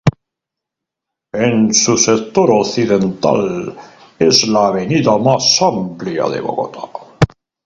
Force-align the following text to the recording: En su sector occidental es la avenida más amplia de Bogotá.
En 1.31 1.75
su 1.75 1.95
sector 1.95 2.49
occidental 2.49 3.77
es 4.17 4.47
la 4.47 4.69
avenida 4.69 5.15
más 5.19 5.61
amplia 5.61 6.27
de 6.27 6.41
Bogotá. 6.41 6.89